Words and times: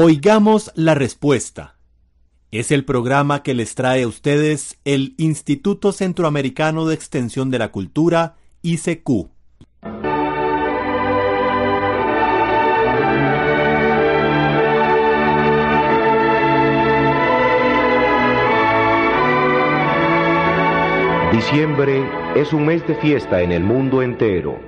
Oigamos 0.00 0.70
la 0.76 0.94
respuesta. 0.94 1.74
Es 2.52 2.70
el 2.70 2.84
programa 2.84 3.42
que 3.42 3.52
les 3.52 3.74
trae 3.74 4.04
a 4.04 4.06
ustedes 4.06 4.78
el 4.84 5.16
Instituto 5.18 5.90
Centroamericano 5.90 6.86
de 6.86 6.94
Extensión 6.94 7.50
de 7.50 7.58
la 7.58 7.72
Cultura, 7.72 8.36
ICQ. 8.62 9.08
Diciembre 21.32 22.08
es 22.36 22.52
un 22.52 22.66
mes 22.66 22.86
de 22.86 22.94
fiesta 22.94 23.42
en 23.42 23.50
el 23.50 23.64
mundo 23.64 24.02
entero. 24.02 24.60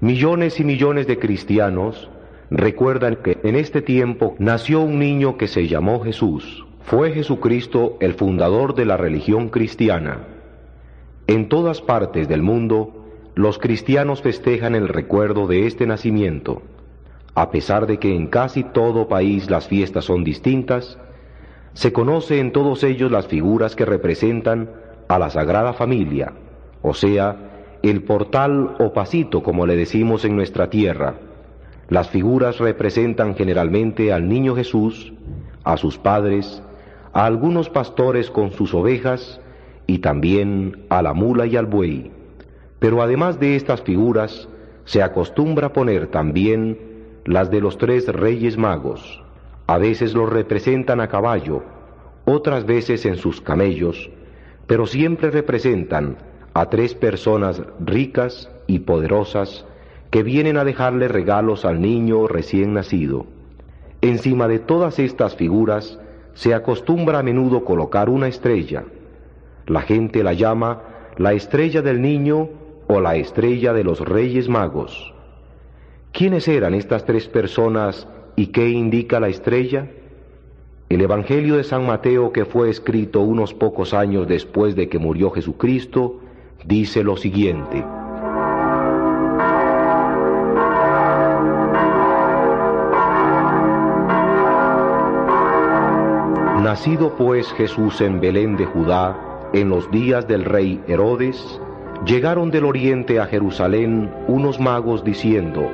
Millones 0.00 0.58
y 0.58 0.64
millones 0.64 1.06
de 1.06 1.20
cristianos 1.20 2.10
recuerdan 2.50 3.16
que 3.16 3.38
en 3.42 3.56
este 3.56 3.82
tiempo 3.82 4.34
nació 4.38 4.80
un 4.80 4.98
niño 4.98 5.36
que 5.36 5.48
se 5.48 5.66
llamó 5.66 6.00
Jesús. 6.00 6.64
Fue 6.82 7.12
Jesucristo 7.12 7.96
el 8.00 8.14
fundador 8.14 8.74
de 8.74 8.84
la 8.84 8.96
religión 8.96 9.48
cristiana. 9.48 10.28
En 11.26 11.48
todas 11.48 11.80
partes 11.80 12.28
del 12.28 12.42
mundo, 12.42 13.04
los 13.34 13.58
cristianos 13.58 14.22
festejan 14.22 14.74
el 14.74 14.88
recuerdo 14.88 15.46
de 15.46 15.66
este 15.66 15.86
nacimiento. 15.86 16.62
A 17.34 17.50
pesar 17.50 17.86
de 17.86 17.98
que 17.98 18.14
en 18.14 18.28
casi 18.28 18.62
todo 18.62 19.08
país 19.08 19.50
las 19.50 19.66
fiestas 19.66 20.04
son 20.04 20.24
distintas, 20.24 20.98
se 21.74 21.92
conoce 21.92 22.38
en 22.38 22.52
todos 22.52 22.82
ellos 22.84 23.10
las 23.10 23.26
figuras 23.26 23.76
que 23.76 23.84
representan 23.84 24.70
a 25.08 25.18
la 25.18 25.28
Sagrada 25.28 25.74
Familia, 25.74 26.32
o 26.80 26.94
sea, 26.94 27.36
el 27.82 28.02
portal 28.04 28.76
o 28.78 28.92
pasito 28.92 29.42
como 29.42 29.66
le 29.66 29.76
decimos 29.76 30.24
en 30.24 30.36
nuestra 30.36 30.70
tierra, 30.70 31.16
las 31.88 32.08
figuras 32.10 32.58
representan 32.58 33.34
generalmente 33.36 34.12
al 34.12 34.28
niño 34.28 34.56
Jesús, 34.56 35.12
a 35.62 35.76
sus 35.76 35.98
padres, 35.98 36.62
a 37.12 37.26
algunos 37.26 37.70
pastores 37.70 38.30
con 38.30 38.52
sus 38.52 38.74
ovejas 38.74 39.40
y 39.86 39.98
también 39.98 40.84
a 40.88 41.02
la 41.02 41.12
mula 41.12 41.46
y 41.46 41.56
al 41.56 41.66
buey. 41.66 42.10
Pero 42.78 43.02
además 43.02 43.38
de 43.38 43.56
estas 43.56 43.82
figuras, 43.82 44.48
se 44.84 45.02
acostumbra 45.02 45.72
poner 45.72 46.08
también 46.08 46.78
las 47.24 47.50
de 47.50 47.60
los 47.60 47.78
tres 47.78 48.06
reyes 48.08 48.56
magos. 48.56 49.22
A 49.66 49.78
veces 49.78 50.14
los 50.14 50.28
representan 50.28 51.00
a 51.00 51.08
caballo, 51.08 51.62
otras 52.24 52.66
veces 52.66 53.06
en 53.06 53.16
sus 53.16 53.40
camellos, 53.40 54.10
pero 54.66 54.86
siempre 54.86 55.30
representan 55.30 56.16
a 56.54 56.66
tres 56.66 56.94
personas 56.94 57.62
ricas 57.80 58.50
y 58.66 58.80
poderosas 58.80 59.64
que 60.10 60.22
vienen 60.22 60.56
a 60.56 60.64
dejarle 60.64 61.08
regalos 61.08 61.64
al 61.64 61.80
niño 61.80 62.26
recién 62.26 62.74
nacido. 62.74 63.26
Encima 64.00 64.48
de 64.48 64.58
todas 64.58 64.98
estas 64.98 65.36
figuras 65.36 65.98
se 66.34 66.54
acostumbra 66.54 67.18
a 67.18 67.22
menudo 67.22 67.64
colocar 67.64 68.08
una 68.08 68.28
estrella. 68.28 68.84
La 69.66 69.82
gente 69.82 70.22
la 70.22 70.32
llama 70.32 70.82
la 71.16 71.32
estrella 71.32 71.82
del 71.82 72.02
niño 72.02 72.50
o 72.88 73.00
la 73.00 73.16
estrella 73.16 73.72
de 73.72 73.84
los 73.84 74.00
reyes 74.00 74.48
magos. 74.48 75.14
¿Quiénes 76.12 76.46
eran 76.46 76.74
estas 76.74 77.04
tres 77.04 77.26
personas 77.26 78.06
y 78.36 78.48
qué 78.48 78.68
indica 78.68 79.18
la 79.18 79.28
estrella? 79.28 79.86
El 80.88 81.00
Evangelio 81.00 81.56
de 81.56 81.64
San 81.64 81.84
Mateo, 81.84 82.32
que 82.32 82.44
fue 82.44 82.70
escrito 82.70 83.20
unos 83.20 83.54
pocos 83.54 83.92
años 83.92 84.28
después 84.28 84.76
de 84.76 84.88
que 84.88 84.98
murió 84.98 85.30
Jesucristo, 85.30 86.20
dice 86.64 87.02
lo 87.02 87.16
siguiente. 87.16 87.82
Nacido 96.76 97.16
pues 97.16 97.50
Jesús 97.54 98.02
en 98.02 98.20
Belén 98.20 98.58
de 98.58 98.66
Judá, 98.66 99.18
en 99.54 99.70
los 99.70 99.90
días 99.90 100.28
del 100.28 100.44
rey 100.44 100.78
Herodes, 100.86 101.58
llegaron 102.04 102.50
del 102.50 102.66
oriente 102.66 103.18
a 103.18 103.24
Jerusalén 103.24 104.12
unos 104.28 104.60
magos 104.60 105.02
diciendo, 105.02 105.70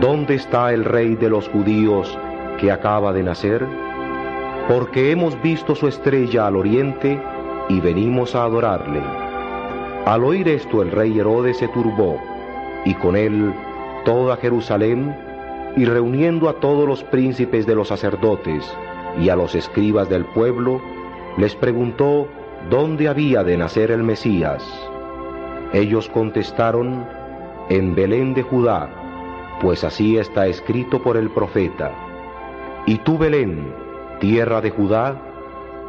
¿Dónde 0.00 0.36
está 0.36 0.72
el 0.72 0.86
rey 0.86 1.16
de 1.16 1.28
los 1.28 1.50
judíos 1.50 2.18
que 2.58 2.72
acaba 2.72 3.12
de 3.12 3.22
nacer? 3.22 3.66
Porque 4.68 5.10
hemos 5.10 5.40
visto 5.42 5.74
su 5.74 5.86
estrella 5.86 6.46
al 6.46 6.56
oriente 6.56 7.22
y 7.68 7.80
venimos 7.80 8.34
a 8.34 8.44
adorarle. 8.44 9.02
Al 10.06 10.24
oír 10.24 10.48
esto 10.48 10.80
el 10.80 10.92
rey 10.92 11.18
Herodes 11.18 11.58
se 11.58 11.68
turbó, 11.68 12.18
y 12.86 12.94
con 12.94 13.16
él 13.16 13.52
toda 14.06 14.38
Jerusalén, 14.38 15.14
y 15.76 15.84
reuniendo 15.84 16.48
a 16.48 16.54
todos 16.54 16.88
los 16.88 17.04
príncipes 17.04 17.66
de 17.66 17.74
los 17.74 17.88
sacerdotes, 17.88 18.64
y 19.18 19.28
a 19.28 19.36
los 19.36 19.54
escribas 19.54 20.08
del 20.08 20.24
pueblo, 20.26 20.80
les 21.36 21.54
preguntó 21.54 22.28
dónde 22.70 23.08
había 23.08 23.42
de 23.44 23.56
nacer 23.56 23.90
el 23.90 24.02
Mesías. 24.02 24.62
Ellos 25.72 26.08
contestaron, 26.08 27.06
en 27.68 27.94
Belén 27.94 28.34
de 28.34 28.42
Judá, 28.42 29.58
pues 29.60 29.84
así 29.84 30.18
está 30.18 30.46
escrito 30.46 31.02
por 31.02 31.16
el 31.16 31.30
profeta. 31.30 31.92
Y 32.86 32.98
tú, 32.98 33.16
Belén, 33.16 33.72
tierra 34.20 34.60
de 34.60 34.70
Judá, 34.70 35.16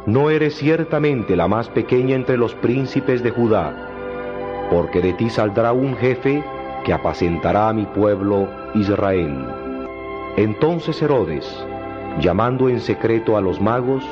no 0.06 0.30
eres 0.30 0.56
ciertamente 0.56 1.36
la 1.36 1.48
más 1.48 1.68
pequeña 1.68 2.14
entre 2.14 2.36
los 2.36 2.54
príncipes 2.54 3.22
de 3.22 3.30
Judá, 3.30 4.68
porque 4.70 5.00
de 5.00 5.12
ti 5.14 5.30
saldrá 5.30 5.72
un 5.72 5.96
jefe 5.96 6.44
que 6.84 6.92
apacentará 6.92 7.70
a 7.70 7.72
mi 7.72 7.86
pueblo 7.86 8.48
Israel. 8.74 9.46
Entonces 10.36 11.00
Herodes, 11.00 11.66
llamando 12.20 12.68
en 12.68 12.80
secreto 12.80 13.36
a 13.36 13.40
los 13.40 13.60
magos, 13.60 14.04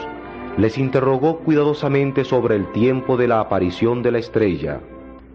les 0.57 0.77
interrogó 0.77 1.39
cuidadosamente 1.39 2.25
sobre 2.25 2.57
el 2.57 2.71
tiempo 2.73 3.17
de 3.17 3.29
la 3.29 3.41
aparición 3.41 4.03
de 4.03 4.13
la 4.13 4.19
estrella, 4.19 4.81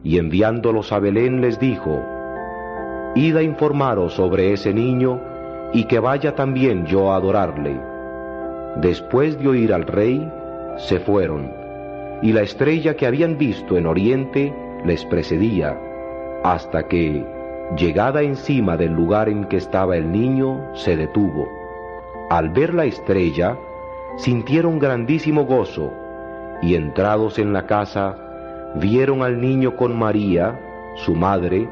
y 0.03 0.17
enviándolos 0.19 0.91
a 0.91 0.99
Belén 0.99 1.41
les 1.41 1.59
dijo, 1.59 2.01
Id 3.15 3.35
a 3.35 3.41
informaros 3.41 4.13
sobre 4.13 4.53
ese 4.53 4.73
niño, 4.73 5.19
y 5.73 5.85
que 5.85 5.99
vaya 5.99 6.35
también 6.35 6.85
yo 6.85 7.11
a 7.11 7.17
adorarle. 7.17 7.79
Después 8.77 9.39
de 9.39 9.47
oír 9.47 9.73
al 9.73 9.87
rey, 9.87 10.31
se 10.77 10.99
fueron, 10.99 11.51
y 12.21 12.31
la 12.31 12.41
estrella 12.41 12.95
que 12.95 13.07
habían 13.07 13.37
visto 13.37 13.77
en 13.77 13.87
oriente 13.87 14.53
les 14.85 15.03
precedía, 15.05 15.75
hasta 16.43 16.83
que, 16.83 17.25
llegada 17.75 18.21
encima 18.21 18.77
del 18.77 18.91
lugar 18.91 19.29
en 19.29 19.45
que 19.45 19.57
estaba 19.57 19.97
el 19.97 20.11
niño, 20.11 20.61
se 20.75 20.95
detuvo 20.95 21.56
al 22.29 22.49
ver 22.49 22.73
la 22.73 22.85
estrella, 22.85 23.57
sintieron 24.17 24.79
grandísimo 24.79 25.45
gozo, 25.45 25.91
y 26.61 26.75
entrados 26.75 27.39
en 27.39 27.53
la 27.53 27.65
casa, 27.65 28.17
vieron 28.75 29.21
al 29.21 29.39
niño 29.39 29.75
con 29.75 29.97
María, 29.97 30.59
su 30.95 31.15
madre, 31.15 31.69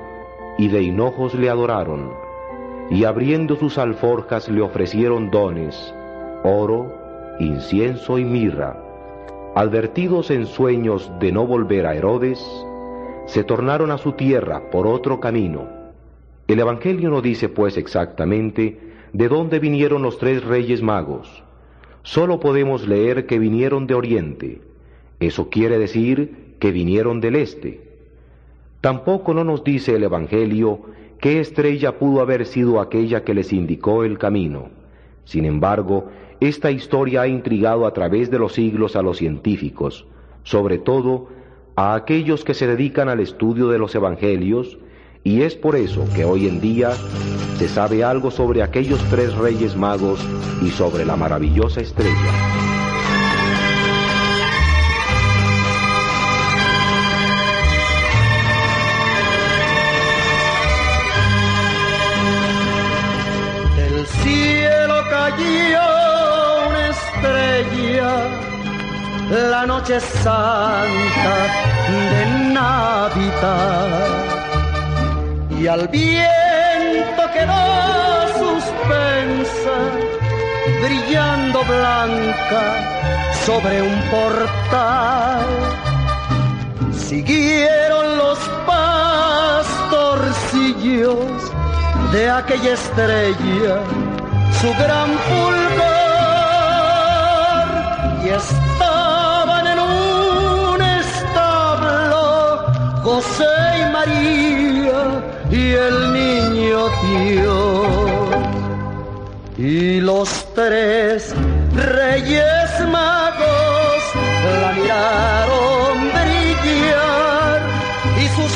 y 0.58 0.70
de 0.70 0.82
hinojos 0.82 1.34
le 1.34 1.50
adoraron, 1.50 2.12
y 2.90 3.04
abriendo 3.04 3.56
sus 3.56 3.78
alforjas 3.78 4.48
le 4.48 4.62
ofrecieron 4.62 5.30
dones, 5.30 5.94
oro, 6.44 6.94
incienso 7.40 8.18
y 8.18 8.24
mirra. 8.24 8.82
advertidos 9.56 10.32
en 10.32 10.46
sueños 10.46 11.12
de 11.20 11.32
no 11.32 11.48
volver 11.48 11.86
a 11.86 11.96
Herodes, 11.96 12.40
se 13.26 13.44
tornaron 13.44 13.90
a 13.90 13.98
su 13.98 14.12
tierra 14.12 14.70
por 14.70 14.86
otro 14.86 15.20
camino. 15.20 15.68
El 16.48 16.60
Evangelio 16.60 17.10
no 17.10 17.22
dice 17.22 17.50
pues 17.50 17.78
exactamente 17.78 18.95
de 19.16 19.30
dónde 19.30 19.60
vinieron 19.60 20.02
los 20.02 20.18
tres 20.18 20.44
reyes 20.44 20.82
magos. 20.82 21.42
Solo 22.04 22.42
podemos 22.42 22.86
leer 22.86 23.26
que 23.26 23.40
vinieron 23.40 23.88
de 23.88 23.94
Oriente. 23.94 24.62
Eso 25.22 25.50
quiere 25.50 25.80
decir 25.80 26.56
que 26.60 26.74
vinieron 26.74 27.22
del 27.22 27.38
Este. 27.38 27.80
Tampoco 28.82 29.34
no 29.34 29.46
nos 29.46 29.64
dice 29.64 29.96
el 29.96 30.04
Evangelio 30.04 30.82
qué 31.22 31.40
estrella 31.40 31.98
pudo 31.98 32.20
haber 32.20 32.46
sido 32.46 32.82
aquella 32.82 33.24
que 33.24 33.34
les 33.34 33.54
indicó 33.54 34.04
el 34.04 34.18
camino. 34.18 34.68
Sin 35.24 35.46
embargo, 35.46 36.10
esta 36.42 36.70
historia 36.70 37.22
ha 37.22 37.28
intrigado 37.30 37.88
a 37.88 37.94
través 37.94 38.30
de 38.30 38.38
los 38.38 38.52
siglos 38.52 38.98
a 38.98 39.02
los 39.02 39.16
científicos, 39.16 40.06
sobre 40.44 40.78
todo 40.78 41.30
a 41.78 41.96
aquellos 41.96 42.44
que 42.44 42.54
se 42.54 42.68
dedican 42.68 43.08
al 43.08 43.22
estudio 43.22 43.70
de 43.70 43.78
los 43.78 43.96
evangelios, 43.96 44.78
y 45.26 45.42
es 45.42 45.56
por 45.56 45.76
eso 45.76 46.08
que 46.16 46.24
hoy 46.24 46.48
en 46.48 46.62
día 46.62 46.92
se 47.58 47.68
sabe 47.68 48.04
algo 48.04 48.30
sobre 48.30 48.62
aquellos 48.62 49.02
tres 49.10 49.34
reyes 49.34 49.76
magos 49.76 50.20
y 50.62 50.70
sobre 50.70 51.04
la 51.04 51.16
maravillosa 51.16 51.82
estrella. 51.82 52.32
Del 63.76 64.06
cielo 64.06 64.96
cayó 65.10 65.96
la 69.32 69.66
noche 69.66 70.00
santa 70.00 71.48
de 71.90 72.54
Navidad. 72.54 74.35
Y 75.66 75.68
al 75.68 75.88
viento 75.88 77.24
quedó 77.34 78.28
suspensa, 78.38 79.76
brillando 80.84 81.64
blanca 81.64 82.64
sobre 83.48 83.82
un 83.82 84.00
portal. 84.12 85.44
Siguieron 86.94 88.16
los 88.16 88.38
pastorcillos 88.68 91.18
de 92.12 92.30
aquella 92.30 92.74
estrella 92.74 93.80
su 94.62 94.70
gran 94.84 95.18
fulgor 95.28 95.66
y 98.24 98.30
estaban 98.30 99.66
en 99.66 99.80
un 99.80 100.80
establo 100.80 102.68
José 103.04 103.50
y 103.80 103.86
María 103.92 105.35
y 105.66 105.74
el 105.74 106.14
niño 106.14 106.80
Dios. 107.04 107.88
Y 109.58 110.00
los 110.02 110.30
tres 110.54 111.34
reyes 111.74 112.70
magos 112.92 114.02
la 114.62 114.72
miraron 114.74 115.94
brillar 116.18 117.60
y 118.24 118.26
sus 118.36 118.56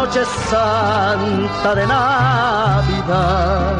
noche 0.00 0.24
santa 0.48 1.74
de 1.74 1.86
Navidad. 1.86 3.76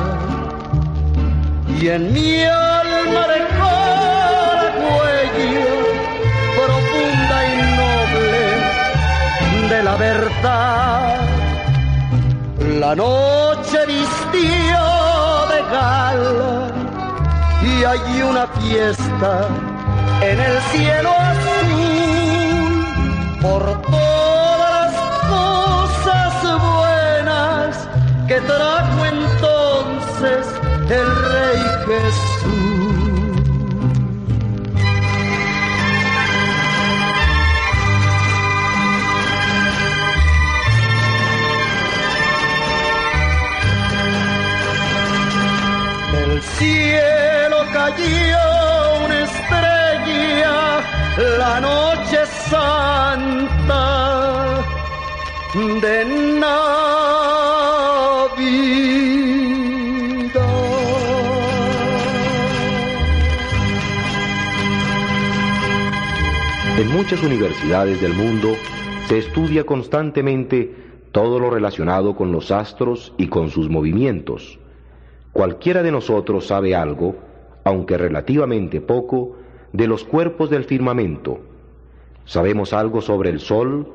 Y 1.81 1.89
en 1.89 2.13
mi 2.13 2.45
alma 2.45 3.23
dejó 3.37 3.77
la 4.61 4.71
huella 4.85 5.71
profunda 6.59 7.37
y 7.51 7.57
noble 7.81 8.43
de 9.73 9.81
la 9.83 9.95
verdad. 9.97 11.17
La 12.83 12.95
noche 12.95 13.79
vistió 13.87 14.81
de 15.53 15.61
gala 15.75 16.55
y 17.63 17.85
hay 17.91 18.23
una 18.31 18.47
fiesta 18.59 19.33
en 20.21 20.39
el 20.39 20.57
cielo 20.73 21.11
azul 21.31 21.91
por 23.41 23.80
que 28.31 28.41
trajo 28.43 29.05
entonces 29.07 30.47
el 30.89 31.09
Rey 31.33 31.63
Jesús. 31.87 33.41
Del 46.13 46.41
cielo 46.57 47.59
cayó 47.73 48.47
una 49.07 49.19
estrella, 49.25 50.57
la 51.37 51.61
noche 51.61 52.21
santa 52.49 53.91
de 55.81 56.05
muchas 67.01 67.23
universidades 67.23 67.99
del 68.03 68.13
mundo 68.13 68.53
se 69.09 69.17
estudia 69.17 69.65
constantemente 69.65 70.71
todo 71.13 71.39
lo 71.41 71.49
relacionado 71.49 72.15
con 72.15 72.31
los 72.31 72.51
astros 72.51 73.15
y 73.17 73.29
con 73.29 73.49
sus 73.49 73.71
movimientos. 73.71 74.59
Cualquiera 75.33 75.83
de 75.83 75.93
nosotros 75.93 76.49
sabe 76.49 76.75
algo, 76.75 77.17
aunque 77.65 77.97
relativamente 77.97 78.83
poco, 78.83 79.39
de 79.73 79.87
los 79.87 80.05
cuerpos 80.05 80.51
del 80.51 80.65
firmamento. 80.65 81.41
Sabemos 82.27 82.75
algo 82.75 83.01
sobre 83.01 83.31
el 83.31 83.41
Sol, 83.41 83.89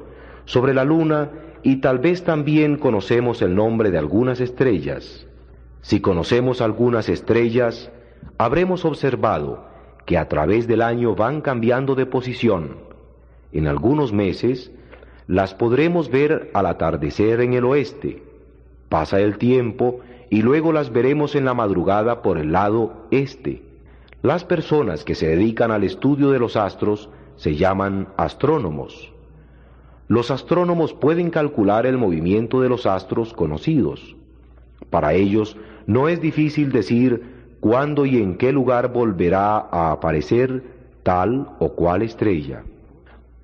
sobre 0.45 0.73
la 0.73 0.83
Luna 0.83 1.29
y 1.61 1.75
tal 1.81 1.99
vez 1.99 2.23
también 2.23 2.75
conocemos 2.75 3.43
el 3.43 3.53
nombre 3.53 3.91
de 3.91 3.99
algunas 3.99 4.41
estrellas. 4.41 5.27
Si 5.81 5.99
conocemos 5.99 6.59
algunas 6.59 7.07
estrellas, 7.07 7.91
habremos 8.39 8.83
observado 8.83 9.63
que 10.07 10.17
a 10.17 10.27
través 10.27 10.67
del 10.67 10.81
año 10.81 11.15
van 11.15 11.41
cambiando 11.41 11.93
de 11.93 12.07
posición. 12.07 12.94
En 13.55 13.67
algunos 13.67 14.11
meses 14.11 14.69
las 15.27 15.53
podremos 15.53 16.11
ver 16.11 16.51
al 16.53 16.65
atardecer 16.65 17.39
en 17.39 17.53
el 17.53 17.63
oeste. 17.63 18.21
Pasa 18.89 19.21
el 19.21 19.37
tiempo 19.37 20.01
y 20.29 20.41
luego 20.41 20.73
las 20.73 20.91
veremos 20.91 21.35
en 21.35 21.45
la 21.45 21.53
madrugada 21.53 22.21
por 22.21 22.37
el 22.37 22.51
lado 22.51 23.07
este. 23.11 23.63
Las 24.21 24.43
personas 24.43 25.05
que 25.05 25.15
se 25.15 25.27
dedican 25.27 25.71
al 25.71 25.85
estudio 25.85 26.31
de 26.31 26.39
los 26.39 26.57
astros 26.57 27.09
se 27.37 27.55
llaman 27.55 28.09
astrónomos. 28.17 29.13
Los 30.09 30.31
astrónomos 30.31 30.93
pueden 30.93 31.29
calcular 31.29 31.85
el 31.85 31.97
movimiento 31.97 32.59
de 32.59 32.67
los 32.67 32.85
astros 32.85 33.33
conocidos. 33.33 34.17
Para 34.89 35.13
ellos 35.13 35.55
no 35.87 36.09
es 36.09 36.19
difícil 36.19 36.73
decir 36.73 37.23
cuándo 37.61 38.05
y 38.05 38.17
en 38.17 38.35
qué 38.35 38.51
lugar 38.51 38.91
volverá 38.91 39.55
a 39.71 39.93
aparecer 39.93 40.61
tal 41.03 41.51
o 41.59 41.69
cual 41.69 42.01
estrella. 42.01 42.65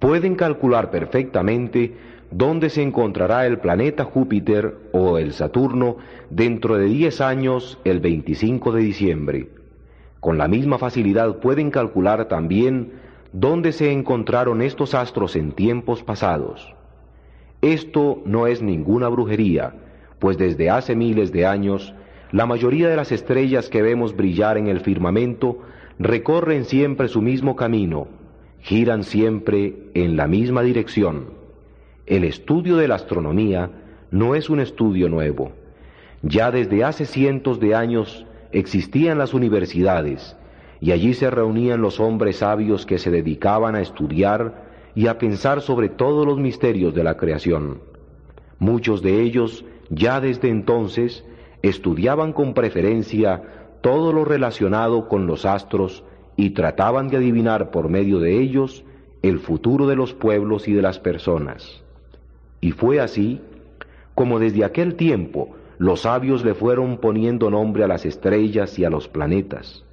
Pueden 0.02 0.34
calcular 0.34 0.90
perfectamente 0.90 1.94
dónde 2.32 2.72
se 2.72 2.82
encontrará 2.82 3.46
el 3.46 3.60
planeta 3.60 4.04
Júpiter 4.04 4.76
o 4.94 5.20
el 5.20 5.32
Saturno 5.32 5.98
dentro 6.32 6.76
de 6.76 6.86
10 6.86 7.22
años 7.22 7.78
el 7.84 8.00
25 8.00 8.72
de 8.72 8.82
diciembre. 8.82 9.50
Con 10.20 10.40
la 10.40 10.48
misma 10.48 10.80
facilidad 10.80 11.38
pueden 11.38 11.70
calcular 11.70 12.28
también 12.28 12.94
dónde 13.32 13.74
se 13.74 13.92
encontraron 13.92 14.64
estos 14.64 14.96
astros 14.96 15.36
en 15.36 15.52
tiempos 15.52 16.02
pasados. 16.02 16.74
Esto 17.62 18.24
no 18.26 18.48
es 18.48 18.64
ninguna 18.64 19.08
brujería, 19.08 19.76
pues 20.18 20.36
desde 20.40 20.72
hace 20.72 20.96
miles 20.96 21.32
de 21.32 21.46
años 21.46 21.94
la 22.32 22.48
mayoría 22.48 22.90
de 22.90 22.96
las 22.96 23.12
estrellas 23.12 23.70
que 23.70 23.84
vemos 23.84 24.16
brillar 24.16 24.58
en 24.58 24.66
el 24.66 24.80
firmamento 24.80 25.60
recorren 26.00 26.66
siempre 26.66 27.08
su 27.08 27.22
mismo 27.22 27.56
camino, 27.56 28.08
giran 28.62 29.04
siempre 29.04 29.76
en 29.94 30.18
la 30.18 30.28
misma 30.28 30.62
dirección. 30.62 31.30
El 32.06 32.24
estudio 32.24 32.78
de 32.78 32.88
la 32.88 32.96
astronomía 32.96 33.70
no 34.12 34.36
es 34.36 34.50
un 34.50 34.60
estudio 34.60 35.10
nuevo. 35.10 35.52
Ya 36.22 36.52
desde 36.52 36.84
hace 36.84 37.06
cientos 37.06 37.60
de 37.60 37.74
años 37.74 38.26
existían 38.52 39.18
las 39.18 39.34
universidades 39.34 40.36
y 40.80 40.92
allí 40.92 41.14
se 41.14 41.30
reunían 41.30 41.82
los 41.82 42.00
hombres 42.00 42.38
sabios 42.38 42.86
que 42.86 42.98
se 42.98 43.12
dedicaban 43.12 43.76
a 43.76 43.82
estudiar 43.82 44.70
y 44.94 45.08
a 45.08 45.18
pensar 45.18 45.62
sobre 45.62 45.90
todos 45.90 46.26
los 46.26 46.38
misterios 46.38 46.94
de 46.94 47.04
la 47.04 47.18
creación. 47.18 47.82
Muchos 48.60 49.02
de 49.02 49.22
ellos 49.22 49.66
ya 49.90 50.20
desde 50.22 50.50
entonces 50.50 51.26
estudiaban 51.62 52.34
con 52.34 52.54
preferencia 52.54 53.42
todo 53.82 54.14
lo 54.14 54.26
relacionado 54.26 55.08
con 55.08 55.26
los 55.26 55.46
astros 55.46 56.04
y 56.36 56.52
trataban 56.52 57.08
de 57.08 57.18
adivinar 57.18 57.72
por 57.72 57.90
medio 57.90 58.20
de 58.20 58.40
ellos 58.40 58.84
el 59.22 59.40
futuro 59.40 59.88
de 59.88 59.96
los 59.96 60.14
pueblos 60.14 60.68
y 60.68 60.74
de 60.74 60.82
las 60.82 61.00
personas. 61.00 61.84
Y 62.60 62.72
fue 62.72 63.00
así 63.00 63.42
como 64.16 64.40
desde 64.40 64.64
aquel 64.64 64.96
tiempo 64.96 65.56
los 65.78 66.02
sabios 66.02 66.46
le 66.46 66.54
fueron 66.54 66.98
poniendo 66.98 67.50
nombre 67.50 67.84
a 67.84 67.88
las 67.88 68.06
estrellas 68.06 68.78
y 68.78 68.86
a 68.86 68.90
los 68.90 69.08
planetas. 69.08 69.84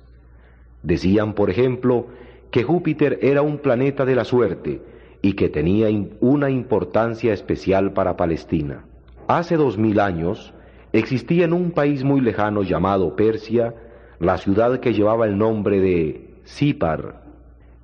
Decían, 0.82 1.32
por 1.32 1.50
ejemplo, 1.50 2.08
que 2.50 2.62
Júpiter 2.62 3.18
era 3.22 3.42
un 3.42 3.58
planeta 3.58 4.04
de 4.04 4.14
la 4.14 4.24
suerte 4.24 4.82
y 5.22 5.32
que 5.32 5.48
tenía 5.48 5.88
una 6.20 6.50
importancia 6.50 7.32
especial 7.32 7.92
para 7.92 8.16
Palestina. 8.16 8.84
Hace 9.26 9.56
dos 9.56 9.78
mil 9.78 9.98
años 10.00 10.54
existía 10.92 11.44
en 11.44 11.52
un 11.52 11.70
país 11.70 12.04
muy 12.04 12.20
lejano 12.20 12.62
llamado 12.62 13.16
Persia 13.16 13.74
la 14.20 14.36
ciudad 14.38 14.80
que 14.80 14.94
llevaba 14.94 15.26
el 15.26 15.38
nombre 15.38 15.80
de 15.80 16.27
Sipar. 16.48 17.20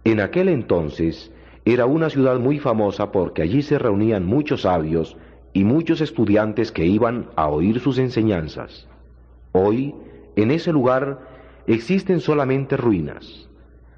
En 0.05 0.21
aquel 0.21 0.49
entonces 0.49 1.31
era 1.67 1.85
una 1.85 2.09
ciudad 2.09 2.39
muy 2.39 2.59
famosa 2.59 3.13
porque 3.13 3.43
allí 3.43 3.61
se 3.61 3.79
reunían 3.79 4.25
muchos 4.25 4.63
sabios 4.63 5.19
y 5.53 5.65
muchos 5.65 6.01
estudiantes 6.01 6.73
que 6.73 6.87
iban 6.87 7.27
a 7.37 7.49
oír 7.49 7.79
sus 7.79 7.99
enseñanzas. 7.99 8.89
Hoy, 9.53 9.95
en 10.35 10.51
ese 10.51 10.73
lugar, 10.73 11.21
existen 11.67 12.21
solamente 12.21 12.79
ruinas. 12.79 13.49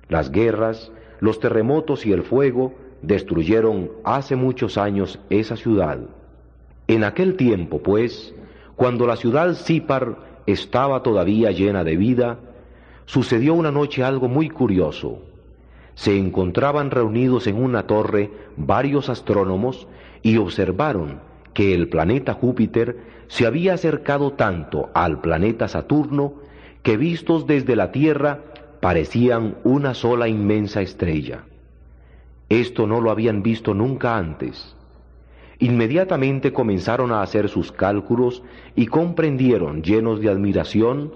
Las 0.09 0.33
guerras, 0.33 0.93
los 1.21 1.39
terremotos 1.39 2.05
y 2.05 2.13
el 2.13 2.25
fuego 2.25 2.75
destruyeron 3.03 3.93
hace 4.05 4.35
muchos 4.35 4.77
años 4.79 5.21
esa 5.31 5.57
ciudad. 5.57 6.01
En 6.89 7.05
aquel 7.05 7.37
tiempo, 7.37 7.81
pues, 7.83 8.35
cuando 8.75 9.07
la 9.07 9.15
ciudad 9.15 9.55
Sipar 9.55 10.43
estaba 10.47 11.05
todavía 11.05 11.53
llena 11.53 11.85
de 11.85 11.97
vida, 11.97 12.39
sucedió 13.07 13.55
una 13.55 13.71
noche 13.71 14.05
algo 14.05 14.29
muy 14.29 14.51
curioso. 14.51 15.23
Se 15.95 16.17
encontraban 16.19 16.91
reunidos 16.91 17.47
en 17.47 17.57
una 17.57 17.87
torre 17.87 18.31
varios 18.57 19.09
astrónomos 19.09 19.89
y 20.23 20.37
observaron 20.37 21.21
que 21.55 21.75
el 21.75 21.89
planeta 21.89 22.35
Júpiter 22.35 22.99
se 23.29 23.47
había 23.47 23.75
acercado 23.75 24.33
tanto 24.33 24.91
al 24.93 25.21
planeta 25.21 25.69
Saturno 25.69 26.35
que 26.83 26.97
vistos 26.97 27.47
desde 27.47 27.75
la 27.77 27.91
Tierra 27.93 28.41
parecían 28.81 29.57
una 29.65 29.95
sola 29.95 30.29
inmensa 30.29 30.83
estrella. 30.83 31.45
Esto 32.49 32.87
no 32.87 33.01
lo 33.01 33.11
habían 33.11 33.43
visto 33.43 33.75
nunca 33.75 34.17
antes. 34.17 34.77
Inmediatamente 35.59 36.53
comenzaron 36.53 37.11
a 37.11 37.23
hacer 37.23 37.49
sus 37.49 37.73
cálculos 37.73 38.43
y 38.77 38.87
comprendieron, 38.87 39.83
llenos 39.83 40.21
de 40.21 40.29
admiración, 40.29 41.13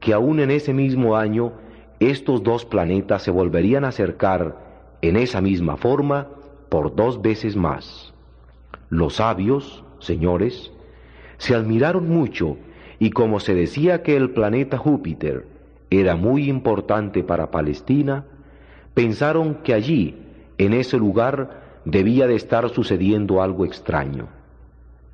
que 0.00 0.12
aún 0.12 0.40
en 0.40 0.50
ese 0.50 0.72
mismo 0.72 1.16
año 1.16 1.52
estos 2.00 2.42
dos 2.42 2.64
planetas 2.64 3.22
se 3.22 3.30
volverían 3.30 3.84
a 3.84 3.88
acercar 3.88 4.56
en 5.02 5.16
esa 5.16 5.40
misma 5.40 5.76
forma 5.76 6.28
por 6.68 6.94
dos 6.94 7.22
veces 7.22 7.56
más. 7.56 8.12
Los 8.90 9.16
sabios, 9.16 9.84
señores, 9.98 10.72
se 11.38 11.54
admiraron 11.54 12.08
mucho 12.08 12.56
y 12.98 13.10
como 13.10 13.40
se 13.40 13.54
decía 13.54 14.02
que 14.02 14.16
el 14.16 14.30
planeta 14.30 14.78
Júpiter 14.78 15.46
era 15.90 16.16
muy 16.16 16.48
importante 16.48 17.22
para 17.22 17.50
Palestina, 17.50 18.24
pensaron 18.94 19.56
que 19.56 19.74
allí, 19.74 20.16
en 20.58 20.72
ese 20.72 20.96
lugar, 20.96 21.62
debía 21.84 22.26
de 22.26 22.34
estar 22.34 22.68
sucediendo 22.70 23.42
algo 23.42 23.64
extraño. 23.64 24.28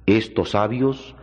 Estos 0.07 0.51
sabios, 0.51 1.15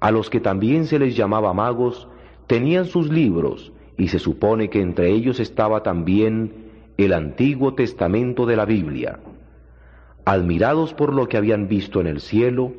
a 0.00 0.10
los 0.10 0.30
que 0.30 0.40
también 0.40 0.86
se 0.86 0.98
les 0.98 1.16
llamaba 1.16 1.52
magos, 1.54 2.08
tenían 2.46 2.86
sus 2.86 3.10
libros 3.10 3.72
y 3.96 4.08
se 4.08 4.18
supone 4.18 4.70
que 4.70 4.80
entre 4.80 5.10
ellos 5.10 5.40
estaba 5.40 5.82
también 5.82 6.52
el 6.96 7.12
Antiguo 7.12 7.74
Testamento 7.74 8.46
de 8.46 8.56
la 8.56 8.64
Biblia. 8.64 9.18
Admirados 10.24 10.92
por 10.92 11.12
lo 11.12 11.28
que 11.28 11.36
habían 11.36 11.68
visto 11.68 12.00
en 12.00 12.06
el 12.06 12.20
cielo, 12.20 12.72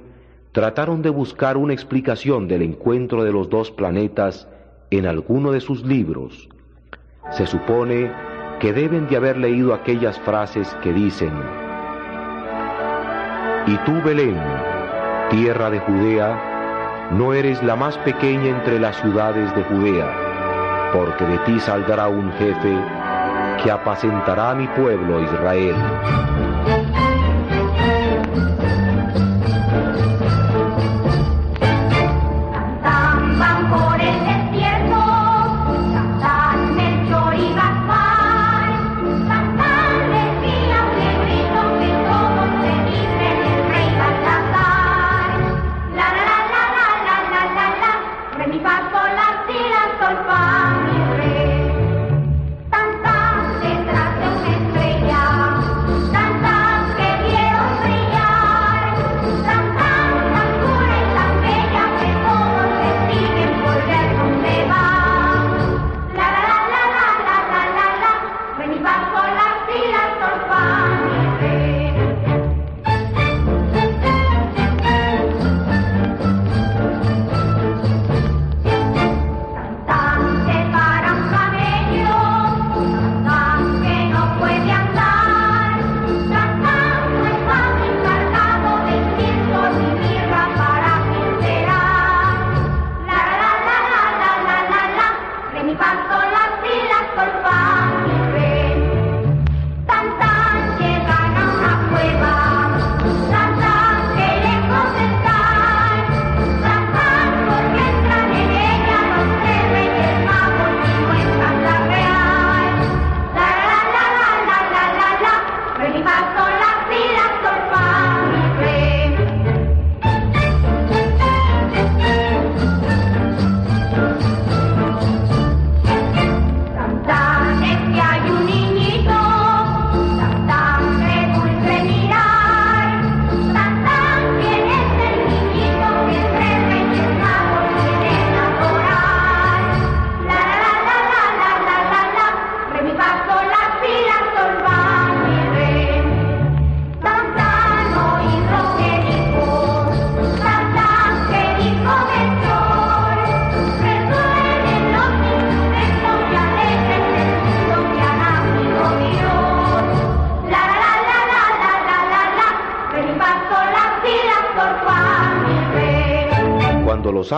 trataron 0.52 1.02
de 1.02 1.10
buscar 1.10 1.58
una 1.58 1.74
explicación 1.74 2.48
del 2.48 2.62
encuentro 2.62 3.24
de 3.24 3.32
los 3.32 3.50
dos 3.50 3.72
planetas 3.72 4.48
en 4.90 5.06
alguno 5.06 5.52
de 5.52 5.62
sus 5.62 5.86
libros. 5.86 6.50
Se 7.32 7.46
supone 7.46 8.12
que 8.60 8.74
deben 8.74 9.08
de 9.08 9.18
haber 9.18 9.38
leído 9.38 9.74
aquellas 9.74 10.20
frases 10.22 10.74
que 10.82 10.94
dicen, 10.94 11.32
Y 13.68 13.76
tú, 13.86 14.02
Belén, 14.04 14.38
tierra 15.30 15.70
de 15.70 15.80
Judea, 15.80 16.57
no 17.12 17.34
eres 17.34 17.62
la 17.64 17.76
más 17.76 17.98
pequeña 18.00 18.50
entre 18.50 18.80
las 18.80 18.98
ciudades 18.98 19.54
de 19.56 19.64
Judea, 19.64 20.92
porque 20.94 21.26
de 21.26 21.38
ti 21.40 21.60
saldrá 21.60 22.08
un 22.08 22.32
jefe 22.34 22.78
que 23.64 23.72
apacentará 23.72 24.52
a 24.52 24.56
mi 24.56 24.68
pueblo 24.68 25.22
Israel. 25.22 25.76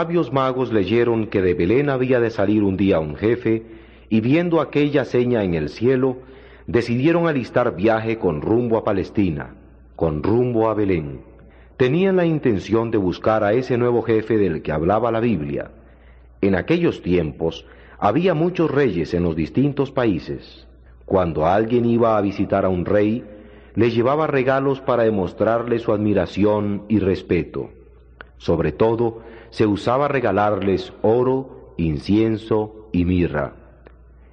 Sabios 0.10 0.34
magos 0.34 0.74
leyeron 0.74 1.28
que 1.28 1.40
de 1.40 1.54
Belén 1.54 1.88
había 1.88 2.20
de 2.20 2.32
salir 2.32 2.64
un 2.64 2.78
día 2.78 3.00
un 3.00 3.16
jefe, 3.16 3.62
y 4.10 4.22
viendo 4.22 4.60
aquella 4.60 5.06
seña 5.06 5.44
en 5.44 5.54
el 5.54 5.70
cielo, 5.70 6.18
decidieron 6.66 7.28
alistar 7.28 7.76
viaje 7.76 8.18
con 8.18 8.42
rumbo 8.42 8.80
a 8.80 8.84
Palestina, 8.84 9.54
con 9.96 10.24
rumbo 10.24 10.68
a 10.68 10.74
Belén. 10.74 11.22
Tenían 11.78 12.16
la 12.16 12.26
intención 12.26 12.90
de 12.90 12.98
buscar 12.98 13.44
a 13.44 13.54
ese 13.54 13.78
nuevo 13.78 14.02
jefe 14.02 14.40
del 14.40 14.64
que 14.64 14.72
hablaba 14.72 15.12
la 15.12 15.20
Biblia. 15.20 15.70
En 16.42 16.56
aquellos 16.56 17.04
tiempos 17.04 17.68
había 18.00 18.34
muchos 18.34 18.72
reyes 18.72 19.14
en 19.14 19.22
los 19.22 19.36
distintos 19.36 19.92
países. 19.92 20.66
Cuando 21.06 21.46
alguien 21.46 21.86
iba 21.86 22.18
a 22.18 22.22
visitar 22.22 22.66
a 22.66 22.70
un 22.70 22.86
rey, 22.86 23.24
le 23.76 23.92
llevaba 23.92 24.26
regalos 24.26 24.82
para 24.82 25.04
demostrarle 25.04 25.78
su 25.78 25.94
admiración 25.94 26.86
y 26.88 26.98
respeto. 26.98 27.70
Sobre 28.40 28.72
todo, 28.72 29.22
se 29.50 29.66
usaba 29.66 30.08
regalarles 30.08 30.94
oro, 31.02 31.74
incienso 31.78 32.90
y 32.92 33.06
mirra. 33.06 33.54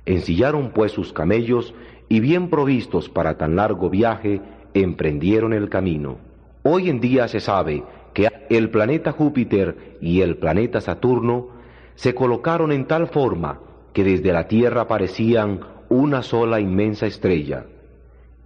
Ensillaron 0.04 0.70
pues 0.70 0.92
sus 0.92 1.12
camellos 1.12 1.74
y 2.08 2.20
bien 2.20 2.48
provistos 2.48 3.08
para 3.08 3.36
tan 3.36 3.56
largo 3.56 3.90
viaje, 3.90 4.40
emprendieron 4.74 5.52
el 5.52 5.68
camino. 5.68 6.18
Hoy 6.62 6.90
en 6.90 7.00
día 7.00 7.28
se 7.28 7.40
sabe 7.40 7.84
que 8.12 8.28
el 8.50 8.70
planeta 8.70 9.12
Júpiter 9.12 9.98
y 10.00 10.20
el 10.20 10.36
planeta 10.36 10.80
Saturno 10.80 11.48
se 11.94 12.14
colocaron 12.14 12.72
en 12.72 12.86
tal 12.86 13.08
forma 13.08 13.60
que 13.92 14.04
desde 14.04 14.32
la 14.32 14.46
Tierra 14.48 14.86
parecían 14.86 15.60
una 15.88 16.22
sola 16.22 16.60
inmensa 16.60 17.06
estrella. 17.06 17.66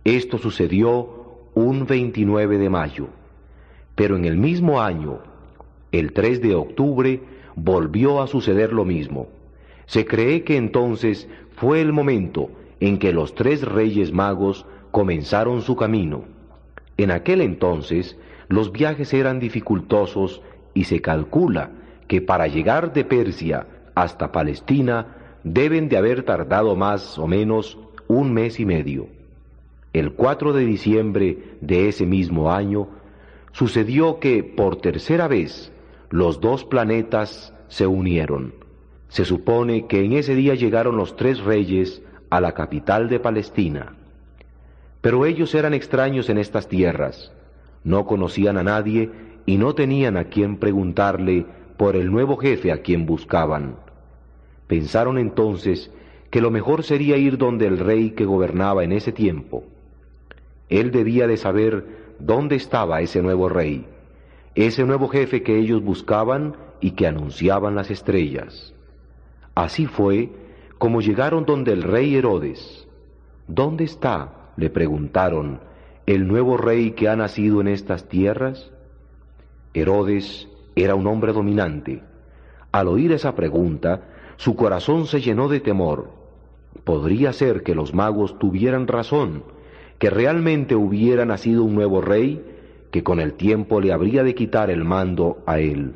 Esto 0.05 0.39
sucedió 0.39 1.21
un 1.55 1.87
29 1.87 2.59
de 2.59 2.71
mayo, 2.71 3.09
pero 3.95 4.17
en 4.17 4.25
el 4.25 4.37
mismo 4.37 4.81
año, 4.81 5.19
el 5.93 6.13
3 6.13 6.41
de 6.41 6.55
octubre, 6.55 7.21
volvió 7.57 8.23
a 8.23 8.27
suceder 8.27 8.73
lo 8.73 8.85
mismo. 8.85 9.29
Se 9.87 10.05
cree 10.05 10.45
que 10.45 10.57
entonces 10.57 11.29
fue 11.57 11.81
el 11.81 11.93
momento 11.93 12.51
en 12.81 12.99
que 12.99 13.13
los 13.13 13.35
tres 13.35 13.63
reyes 13.63 14.13
magos 14.13 14.67
comenzaron 14.91 15.63
su 15.63 15.77
camino. 15.77 16.25
En 16.97 17.11
aquel 17.11 17.41
entonces 17.41 18.17
los 18.49 18.73
viajes 18.73 19.13
eran 19.15 19.41
dificultosos 19.41 20.43
y 20.75 20.85
se 20.85 21.01
calcula 21.01 21.71
que 22.09 22.21
para 22.21 22.47
llegar 22.47 22.93
de 22.93 23.05
Persia 23.05 23.67
hasta 23.95 24.33
Palestina 24.33 25.17
deben 25.45 25.89
de 25.89 25.97
haber 25.97 26.23
tardado 26.25 26.77
más 26.77 27.19
o 27.19 27.27
menos 27.27 27.79
un 28.09 28.33
mes 28.33 28.59
y 28.61 28.65
medio. 28.65 29.09
El 29.93 30.13
4 30.13 30.53
de 30.53 30.65
diciembre 30.65 31.39
de 31.61 31.89
ese 31.89 32.07
mismo 32.07 32.53
año 32.53 32.89
sucedió 33.53 34.21
que 34.21 34.43
por 34.45 34.77
tercera 34.77 35.29
vez 35.29 35.73
los 36.11 36.41
dos 36.41 36.65
planetas 36.65 37.55
se 37.69 37.87
unieron. 37.87 38.55
Se 39.09 39.25
supone 39.25 39.87
que 39.87 40.05
en 40.05 40.13
ese 40.13 40.35
día 40.35 40.55
llegaron 40.55 40.97
los 40.97 41.17
tres 41.17 41.41
reyes 41.41 42.03
a 42.31 42.41
la 42.41 42.53
capital 42.53 43.09
de 43.09 43.21
Palestina. 43.21 43.95
Pero 45.01 45.25
ellos 45.25 45.55
eran 45.55 45.73
extraños 45.73 46.29
en 46.29 46.39
estas 46.39 46.69
tierras, 46.69 47.33
no 47.85 48.07
conocían 48.07 48.59
a 48.59 48.63
nadie 48.63 49.11
y 49.47 49.57
no 49.57 49.75
tenían 49.75 50.17
a 50.17 50.25
quien 50.25 50.59
preguntarle 50.59 51.47
por 51.77 51.97
el 51.97 52.11
nuevo 52.11 52.37
jefe 52.37 52.73
a 52.73 52.83
quien 52.83 53.07
buscaban. 53.07 53.77
Pensaron 54.67 55.17
entonces 55.17 55.91
que 56.31 56.41
lo 56.41 56.51
mejor 56.51 56.83
sería 56.85 57.17
ir 57.17 57.39
donde 57.39 57.67
el 57.67 57.79
rey 57.79 58.11
que 58.11 58.25
gobernaba 58.25 58.85
en 58.85 58.93
ese 58.93 59.13
tiempo. 59.13 59.65
Él 60.69 60.91
debía 60.91 61.27
de 61.27 61.37
saber 61.37 62.15
dónde 62.19 62.57
estaba 62.57 63.01
ese 63.01 63.23
nuevo 63.23 63.49
rey, 63.49 63.87
ese 64.55 64.85
nuevo 64.85 65.09
jefe 65.09 65.43
que 65.43 65.59
ellos 65.59 65.83
buscaban 65.83 66.57
y 66.81 66.93
que 66.93 67.07
anunciaban 67.07 67.75
las 67.75 67.91
estrellas. 67.91 68.75
Así 69.55 69.87
fue 69.87 70.31
como 70.79 71.01
llegaron 71.01 71.45
donde 71.45 71.73
el 71.73 71.83
rey 71.83 72.15
Herodes. 72.15 72.89
¿Dónde 73.47 73.85
está? 73.85 74.53
le 74.57 74.71
preguntaron, 74.71 75.61
el 76.07 76.27
nuevo 76.27 76.57
rey 76.57 76.93
que 76.93 77.09
ha 77.09 77.17
nacido 77.17 77.61
en 77.61 77.69
estas 77.69 78.09
tierras. 78.09 78.71
Herodes 79.75 80.49
era 80.75 80.95
un 80.95 81.07
hombre 81.07 81.33
dominante. 81.33 82.03
Al 82.73 82.89
oír 82.89 83.13
esa 83.13 83.35
pregunta, 83.35 84.03
su 84.37 84.57
corazón 84.57 85.07
se 85.07 85.21
llenó 85.21 85.49
de 85.49 85.61
temor. 85.61 86.11
Podría 86.85 87.33
ser 87.33 87.63
que 87.63 87.75
los 87.75 87.95
magos 87.95 88.39
tuvieran 88.39 88.87
razón, 88.87 89.45
que 89.99 90.09
realmente 90.09 90.75
hubiera 90.75 91.25
nacido 91.25 91.65
un 91.65 91.75
nuevo 91.75 92.01
rey, 92.01 92.45
que 92.91 93.03
con 93.03 93.21
el 93.21 93.35
tiempo 93.35 93.81
le 93.81 93.93
habría 93.93 94.23
de 94.23 94.35
quitar 94.35 94.71
el 94.71 94.85
mando 94.85 95.39
a 95.47 95.61
él. 95.61 95.95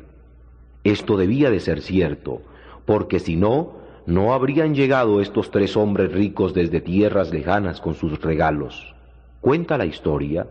Esto 0.83 1.17
debía 1.17 1.49
de 1.49 1.59
ser 1.59 1.81
cierto, 1.81 2.41
porque 2.85 3.19
si 3.19 3.35
no, 3.35 3.73
no 4.05 4.33
habrían 4.33 4.75
llegado 4.75 5.19
estos 5.19 5.51
tres 5.51 5.75
hombres 5.75 6.11
ricos 6.11 6.53
desde 6.53 6.79
tierras 6.79 7.31
lejanas 7.31 7.81
con 7.81 7.95
sus 7.95 8.21
regalos. 8.21 8.93
Cuenta 9.41 9.77
la 9.77 9.85
historia 9.85 10.47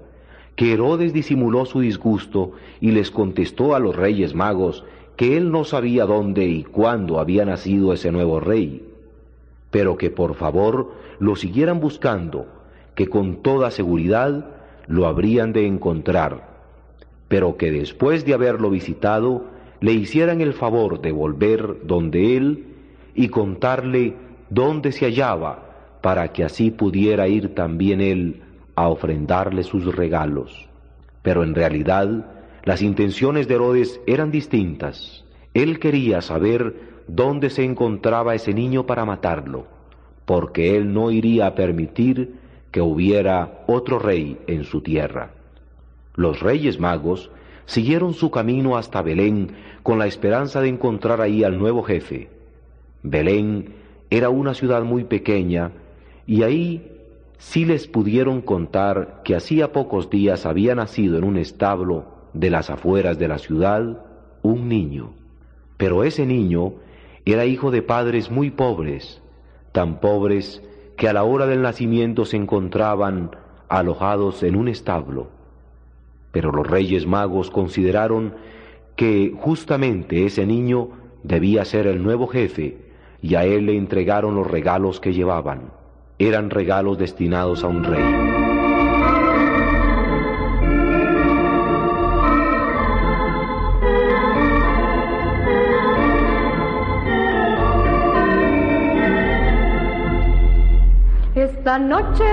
que 0.56 0.72
Herodes 0.72 1.12
disimuló 1.12 1.66
su 1.66 1.80
disgusto 1.80 2.52
y 2.80 2.92
les 2.92 3.10
contestó 3.10 3.74
a 3.74 3.78
los 3.78 3.96
reyes 3.96 4.34
magos 4.34 4.84
que 5.16 5.36
él 5.36 5.50
no 5.50 5.64
sabía 5.64 6.04
dónde 6.04 6.46
y 6.46 6.64
cuándo 6.64 7.20
había 7.20 7.44
nacido 7.44 7.92
ese 7.92 8.10
nuevo 8.10 8.40
rey, 8.40 8.86
pero 9.70 9.96
que 9.96 10.10
por 10.10 10.34
favor 10.34 10.92
lo 11.18 11.36
siguieran 11.36 11.80
buscando, 11.80 12.46
que 12.94 13.08
con 13.08 13.42
toda 13.42 13.70
seguridad 13.70 14.53
lo 14.86 15.06
habrían 15.06 15.52
de 15.52 15.66
encontrar, 15.66 16.48
pero 17.28 17.56
que 17.56 17.70
después 17.70 18.24
de 18.24 18.34
haberlo 18.34 18.70
visitado 18.70 19.46
le 19.80 19.92
hicieran 19.92 20.40
el 20.40 20.52
favor 20.52 21.00
de 21.00 21.12
volver 21.12 21.78
donde 21.84 22.36
él 22.36 22.66
y 23.14 23.28
contarle 23.28 24.14
dónde 24.50 24.92
se 24.92 25.06
hallaba, 25.06 25.98
para 26.00 26.32
que 26.32 26.44
así 26.44 26.70
pudiera 26.70 27.28
ir 27.28 27.54
también 27.54 28.00
él 28.00 28.42
a 28.74 28.88
ofrendarle 28.88 29.62
sus 29.62 29.94
regalos. 29.94 30.68
Pero 31.22 31.42
en 31.42 31.54
realidad 31.54 32.26
las 32.64 32.82
intenciones 32.82 33.48
de 33.48 33.54
Herodes 33.54 34.00
eran 34.06 34.30
distintas. 34.30 35.24
Él 35.54 35.78
quería 35.78 36.20
saber 36.20 36.74
dónde 37.06 37.50
se 37.50 37.64
encontraba 37.64 38.34
ese 38.34 38.52
niño 38.52 38.86
para 38.86 39.04
matarlo, 39.04 39.66
porque 40.24 40.76
él 40.76 40.92
no 40.92 41.10
iría 41.10 41.46
a 41.46 41.54
permitir 41.54 42.34
que 42.74 42.80
hubiera 42.80 43.62
otro 43.68 44.00
rey 44.00 44.36
en 44.48 44.64
su 44.64 44.80
tierra. 44.80 45.30
Los 46.16 46.40
reyes 46.40 46.80
magos 46.80 47.30
siguieron 47.66 48.14
su 48.14 48.32
camino 48.32 48.76
hasta 48.76 49.00
Belén 49.00 49.52
con 49.84 50.00
la 50.00 50.08
esperanza 50.08 50.60
de 50.60 50.70
encontrar 50.70 51.20
ahí 51.20 51.44
al 51.44 51.56
nuevo 51.56 51.84
jefe. 51.84 52.30
Belén 53.04 53.74
era 54.10 54.28
una 54.28 54.54
ciudad 54.54 54.82
muy 54.82 55.04
pequeña 55.04 55.70
y 56.26 56.42
ahí 56.42 56.90
sí 57.38 57.64
les 57.64 57.86
pudieron 57.86 58.40
contar 58.40 59.20
que 59.22 59.36
hacía 59.36 59.70
pocos 59.70 60.10
días 60.10 60.44
había 60.44 60.74
nacido 60.74 61.16
en 61.16 61.22
un 61.22 61.36
establo 61.36 62.06
de 62.32 62.50
las 62.50 62.70
afueras 62.70 63.20
de 63.20 63.28
la 63.28 63.38
ciudad 63.38 64.04
un 64.42 64.68
niño. 64.68 65.12
Pero 65.76 66.02
ese 66.02 66.26
niño 66.26 66.72
era 67.24 67.46
hijo 67.46 67.70
de 67.70 67.82
padres 67.82 68.32
muy 68.32 68.50
pobres, 68.50 69.22
tan 69.70 70.00
pobres 70.00 70.60
que 70.96 71.08
a 71.08 71.12
la 71.12 71.24
hora 71.24 71.46
del 71.46 71.62
nacimiento 71.62 72.24
se 72.24 72.36
encontraban 72.36 73.36
alojados 73.68 74.42
en 74.42 74.56
un 74.56 74.68
establo. 74.68 75.28
Pero 76.32 76.52
los 76.52 76.66
reyes 76.66 77.06
magos 77.06 77.50
consideraron 77.50 78.34
que 78.96 79.34
justamente 79.36 80.26
ese 80.26 80.46
niño 80.46 80.90
debía 81.22 81.64
ser 81.64 81.86
el 81.86 82.02
nuevo 82.02 82.26
jefe 82.26 82.78
y 83.22 83.34
a 83.34 83.44
él 83.44 83.66
le 83.66 83.76
entregaron 83.76 84.34
los 84.34 84.46
regalos 84.46 85.00
que 85.00 85.12
llevaban. 85.12 85.72
Eran 86.18 86.50
regalos 86.50 86.98
destinados 86.98 87.64
a 87.64 87.68
un 87.68 87.84
rey. 87.84 88.33
Esta 101.64 101.78
noche 101.78 102.24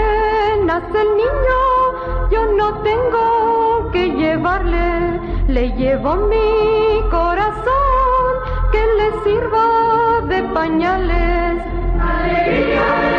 nace 0.65 1.01
el 1.01 1.15
niño, 1.15 2.29
yo 2.29 2.51
no 2.57 2.81
tengo 2.81 3.89
que 3.93 4.09
llevarle, 4.09 5.21
le 5.47 5.69
llevo 5.77 6.17
mi 6.17 7.09
corazón 7.09 8.33
que 8.73 8.85
le 8.97 9.23
sirva 9.23 10.19
de 10.27 10.43
pañales. 10.53 11.63
Alegría. 12.01 13.10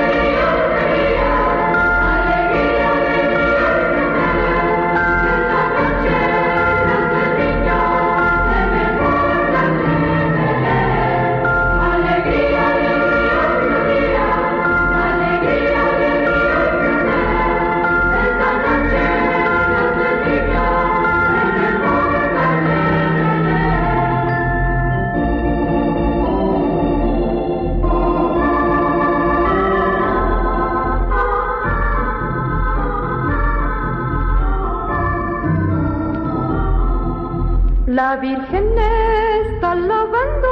La 37.92 38.16
Virgen 38.16 38.72
está 38.78 39.74
lavando 39.74 40.48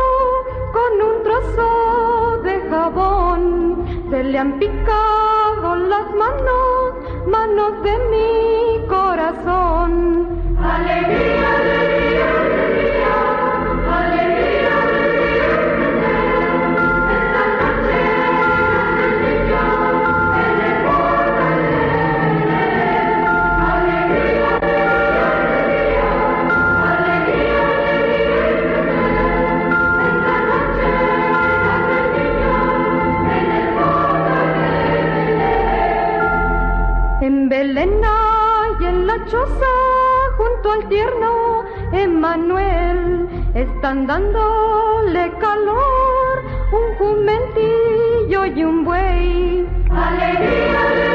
con 0.75 0.93
un 1.09 1.23
trozo 1.23 2.43
de 2.43 2.61
jabón. 2.69 3.87
Se 4.11 4.25
le 4.25 4.39
han 4.39 4.59
picado 4.59 5.75
las 5.75 6.11
manos, 6.17 6.97
manos 7.27 7.83
de 7.83 7.97
mi 8.11 8.87
corazón. 8.89 10.29
Alegría, 10.63 11.80
choza, 39.27 39.67
junto 40.37 40.73
al 40.73 40.89
tierno 40.89 41.65
Emanuel, 41.93 43.29
están 43.55 44.07
dándole 44.07 45.33
calor 45.39 46.43
un 46.73 46.95
jumentillo 46.99 48.47
y 48.47 48.65
un 48.65 48.85
buey. 48.85 49.67
Alegría, 49.91 50.81
alegría, 50.81 51.10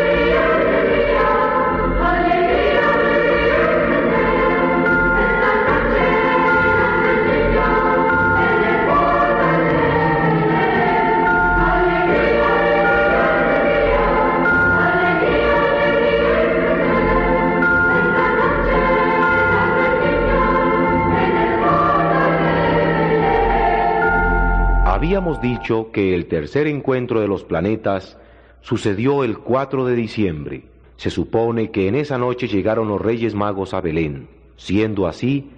Habíamos 24.96 25.42
dicho 25.42 25.92
que 25.92 26.16
el 26.16 26.28
tercer 26.28 26.68
encuentro 26.68 27.20
de 27.20 27.28
los 27.28 27.44
planetas 27.44 28.18
sucedió 28.62 29.26
el 29.26 29.40
4 29.40 29.86
de 29.86 29.94
diciembre. 29.94 30.64
Se 30.96 31.10
supone 31.10 31.70
que 31.70 31.90
en 31.90 31.96
esa 31.96 32.18
noche 32.18 32.48
llegaron 32.48 32.88
los 32.88 33.02
Reyes 33.02 33.36
Magos 33.36 33.74
a 33.74 33.82
Belén. 33.82 34.30
Siendo 34.56 35.06
así, 35.06 35.50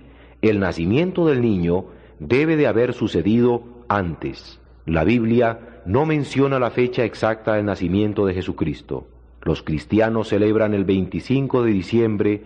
el 0.41 0.59
nacimiento 0.59 1.27
del 1.27 1.43
niño 1.43 1.85
debe 2.17 2.55
de 2.55 2.65
haber 2.65 2.93
sucedido 2.93 3.61
antes. 3.87 4.59
La 4.87 5.03
Biblia 5.03 5.81
no 5.85 6.07
menciona 6.07 6.57
la 6.57 6.71
fecha 6.71 7.05
exacta 7.05 7.53
del 7.53 7.65
nacimiento 7.65 8.25
de 8.25 8.33
Jesucristo. 8.33 9.05
Los 9.43 9.61
cristianos 9.61 10.29
celebran 10.29 10.73
el 10.73 10.83
25 10.83 11.61
de 11.61 11.71
diciembre 11.73 12.41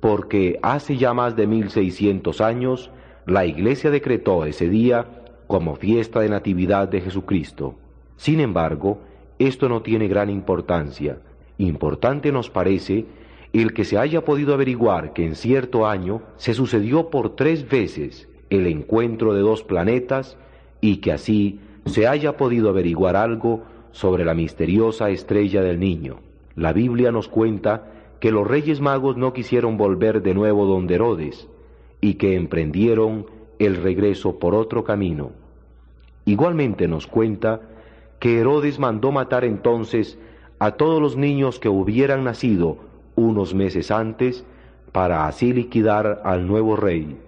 porque 0.00 0.58
hace 0.60 0.96
ya 0.96 1.14
más 1.14 1.36
de 1.36 1.46
1600 1.46 2.40
años 2.40 2.90
la 3.26 3.46
Iglesia 3.46 3.92
decretó 3.92 4.44
ese 4.44 4.68
día 4.68 5.21
como 5.52 5.76
fiesta 5.76 6.20
de 6.20 6.30
Natividad 6.30 6.88
de 6.88 7.02
Jesucristo. 7.02 7.74
Sin 8.16 8.40
embargo, 8.40 9.00
esto 9.38 9.68
no 9.68 9.82
tiene 9.82 10.08
gran 10.08 10.30
importancia. 10.30 11.18
Importante 11.58 12.32
nos 12.32 12.48
parece 12.48 13.04
el 13.52 13.74
que 13.74 13.84
se 13.84 13.98
haya 13.98 14.24
podido 14.24 14.54
averiguar 14.54 15.12
que 15.12 15.26
en 15.26 15.34
cierto 15.34 15.86
año 15.86 16.22
se 16.38 16.54
sucedió 16.54 17.10
por 17.10 17.36
tres 17.36 17.68
veces 17.68 18.30
el 18.48 18.66
encuentro 18.66 19.34
de 19.34 19.42
dos 19.42 19.62
planetas 19.62 20.38
y 20.80 21.02
que 21.02 21.12
así 21.12 21.60
se 21.84 22.06
haya 22.06 22.38
podido 22.38 22.70
averiguar 22.70 23.14
algo 23.14 23.64
sobre 23.90 24.24
la 24.24 24.32
misteriosa 24.32 25.10
estrella 25.10 25.60
del 25.60 25.78
niño. 25.78 26.20
La 26.56 26.72
Biblia 26.72 27.12
nos 27.12 27.28
cuenta 27.28 27.90
que 28.20 28.30
los 28.30 28.46
reyes 28.46 28.80
magos 28.80 29.18
no 29.18 29.34
quisieron 29.34 29.76
volver 29.76 30.22
de 30.22 30.32
nuevo 30.32 30.64
donde 30.64 30.94
Herodes 30.94 31.46
y 32.00 32.14
que 32.14 32.36
emprendieron 32.36 33.26
el 33.58 33.76
regreso 33.76 34.38
por 34.38 34.54
otro 34.54 34.82
camino. 34.82 35.41
Igualmente 36.24 36.88
nos 36.88 37.06
cuenta 37.06 37.60
que 38.18 38.38
Herodes 38.38 38.78
mandó 38.78 39.10
matar 39.10 39.44
entonces 39.44 40.18
a 40.58 40.72
todos 40.72 41.02
los 41.02 41.16
niños 41.16 41.58
que 41.58 41.68
hubieran 41.68 42.24
nacido 42.24 42.78
unos 43.16 43.54
meses 43.54 43.90
antes 43.90 44.44
para 44.92 45.26
así 45.26 45.52
liquidar 45.52 46.22
al 46.24 46.46
nuevo 46.46 46.76
rey. 46.76 47.18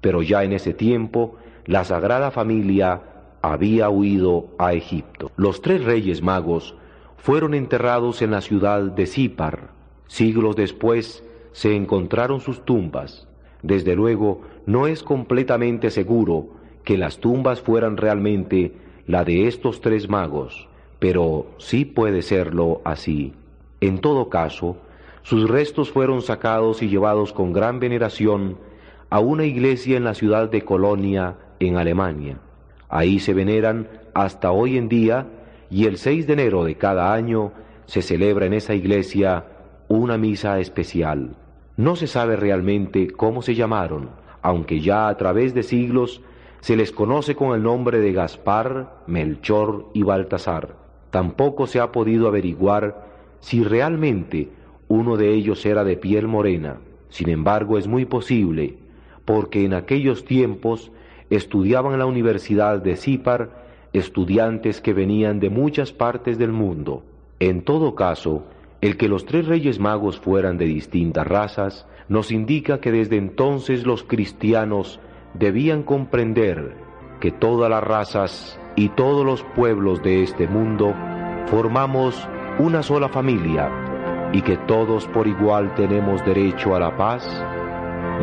Pero 0.00 0.22
ya 0.22 0.44
en 0.44 0.52
ese 0.52 0.74
tiempo 0.74 1.36
la 1.64 1.84
Sagrada 1.84 2.30
Familia 2.30 3.00
había 3.40 3.88
huido 3.88 4.48
a 4.58 4.74
Egipto. 4.74 5.30
Los 5.36 5.62
tres 5.62 5.84
reyes 5.84 6.22
magos 6.22 6.74
fueron 7.16 7.54
enterrados 7.54 8.20
en 8.20 8.32
la 8.32 8.40
ciudad 8.40 8.82
de 8.82 9.06
Sipar. 9.06 9.70
Siglos 10.06 10.56
después 10.56 11.24
se 11.52 11.74
encontraron 11.74 12.40
sus 12.40 12.64
tumbas. 12.64 13.26
Desde 13.62 13.96
luego, 13.96 14.42
no 14.66 14.86
es 14.86 15.02
completamente 15.02 15.90
seguro 15.90 16.57
que 16.88 16.96
las 16.96 17.18
tumbas 17.18 17.60
fueran 17.60 17.98
realmente 17.98 18.72
la 19.06 19.22
de 19.22 19.46
estos 19.46 19.82
tres 19.82 20.08
magos, 20.08 20.68
pero 20.98 21.44
sí 21.58 21.84
puede 21.84 22.22
serlo 22.22 22.80
así. 22.82 23.34
En 23.82 23.98
todo 23.98 24.30
caso, 24.30 24.78
sus 25.20 25.50
restos 25.50 25.90
fueron 25.90 26.22
sacados 26.22 26.82
y 26.82 26.88
llevados 26.88 27.34
con 27.34 27.52
gran 27.52 27.78
veneración 27.78 28.56
a 29.10 29.20
una 29.20 29.44
iglesia 29.44 29.98
en 29.98 30.04
la 30.04 30.14
ciudad 30.14 30.48
de 30.48 30.64
Colonia, 30.64 31.36
en 31.60 31.76
Alemania. 31.76 32.38
Ahí 32.88 33.18
se 33.18 33.34
veneran 33.34 33.86
hasta 34.14 34.50
hoy 34.50 34.78
en 34.78 34.88
día 34.88 35.26
y 35.70 35.84
el 35.84 35.98
6 35.98 36.26
de 36.26 36.32
enero 36.32 36.64
de 36.64 36.76
cada 36.76 37.12
año 37.12 37.52
se 37.84 38.00
celebra 38.00 38.46
en 38.46 38.54
esa 38.54 38.74
iglesia 38.74 39.44
una 39.88 40.16
misa 40.16 40.58
especial. 40.58 41.36
No 41.76 41.96
se 41.96 42.06
sabe 42.06 42.36
realmente 42.36 43.10
cómo 43.10 43.42
se 43.42 43.54
llamaron, 43.54 44.08
aunque 44.40 44.80
ya 44.80 45.08
a 45.08 45.16
través 45.18 45.52
de 45.52 45.62
siglos 45.62 46.22
se 46.60 46.76
les 46.76 46.92
conoce 46.92 47.34
con 47.34 47.54
el 47.54 47.62
nombre 47.62 48.00
de 48.00 48.12
Gaspar, 48.12 49.02
Melchor 49.06 49.86
y 49.94 50.02
Baltasar. 50.02 50.76
Tampoco 51.10 51.66
se 51.66 51.80
ha 51.80 51.92
podido 51.92 52.28
averiguar 52.28 53.06
si 53.40 53.62
realmente 53.62 54.48
uno 54.88 55.16
de 55.16 55.32
ellos 55.34 55.64
era 55.64 55.84
de 55.84 55.96
piel 55.96 56.26
morena. 56.26 56.78
Sin 57.08 57.28
embargo, 57.28 57.78
es 57.78 57.86
muy 57.86 58.04
posible, 58.04 58.76
porque 59.24 59.64
en 59.64 59.74
aquellos 59.74 60.24
tiempos 60.24 60.90
estudiaban 61.30 61.92
en 61.92 62.00
la 62.00 62.06
Universidad 62.06 62.80
de 62.80 62.96
Sipar 62.96 63.66
estudiantes 63.92 64.80
que 64.80 64.92
venían 64.92 65.40
de 65.40 65.50
muchas 65.50 65.92
partes 65.92 66.38
del 66.38 66.52
mundo. 66.52 67.02
En 67.40 67.62
todo 67.62 67.94
caso, 67.94 68.44
el 68.80 68.96
que 68.96 69.08
los 69.08 69.24
tres 69.24 69.46
reyes 69.46 69.78
magos 69.78 70.18
fueran 70.18 70.58
de 70.58 70.66
distintas 70.66 71.26
razas 71.26 71.86
nos 72.08 72.30
indica 72.30 72.80
que 72.80 72.92
desde 72.92 73.16
entonces 73.16 73.86
los 73.86 74.02
cristianos 74.02 75.00
debían 75.38 75.82
comprender 75.82 76.74
que 77.20 77.30
todas 77.30 77.70
las 77.70 77.82
razas 77.82 78.58
y 78.76 78.88
todos 78.90 79.24
los 79.24 79.42
pueblos 79.56 80.02
de 80.02 80.22
este 80.22 80.46
mundo 80.46 80.94
formamos 81.46 82.28
una 82.58 82.82
sola 82.82 83.08
familia 83.08 83.70
y 84.32 84.42
que 84.42 84.56
todos 84.56 85.06
por 85.08 85.26
igual 85.26 85.74
tenemos 85.74 86.24
derecho 86.24 86.74
a 86.74 86.80
la 86.80 86.96
paz 86.96 87.26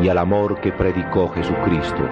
y 0.02 0.08
al 0.08 0.18
amor 0.18 0.60
que 0.60 0.72
predicó 0.72 1.28
Jesucristo. 1.28 2.08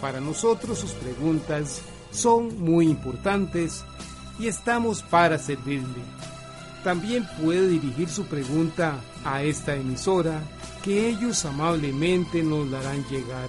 Para 0.00 0.20
nosotros 0.20 0.78
sus 0.78 0.92
preguntas 0.92 1.82
son 2.10 2.60
muy 2.60 2.86
importantes 2.88 3.84
y 4.38 4.48
estamos 4.48 5.02
para 5.02 5.38
servirle. 5.38 6.02
También 6.82 7.28
puede 7.40 7.68
dirigir 7.68 8.08
su 8.08 8.24
pregunta 8.24 8.98
a 9.24 9.44
esta 9.44 9.76
emisora 9.76 10.42
que 10.82 11.08
ellos 11.08 11.44
amablemente 11.44 12.42
nos 12.42 12.66
la 12.68 12.80
harán 12.80 13.04
llegar. 13.08 13.48